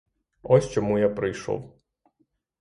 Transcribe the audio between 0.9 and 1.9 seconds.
я прийшов.